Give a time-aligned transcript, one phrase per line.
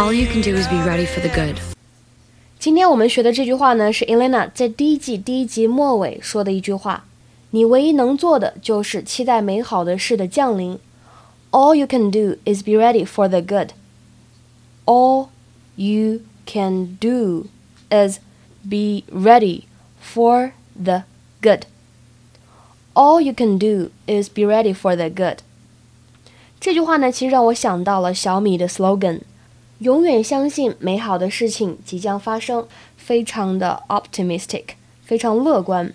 [0.00, 1.56] All you can do is be ready for the good.
[2.58, 7.04] 今天我们学的这句话呢，是 Elena 在第一季第一集末尾说的一句话。
[7.50, 10.78] 你唯一能做的就是期待美好的事的降临。
[11.50, 13.70] All you can do is be ready for the good.
[14.86, 15.28] All
[15.76, 17.46] you can do
[17.90, 18.18] is
[18.62, 19.64] be ready
[20.00, 20.52] for
[20.82, 21.02] the
[21.42, 21.62] good.
[22.94, 25.38] All you can do is be ready for the good.
[26.60, 29.20] 这句话呢，其实让我想到了小米的 slogan：
[29.80, 34.64] 永远相信美好的事情即将发生，非常的 optimistic，
[35.02, 35.94] 非常乐观。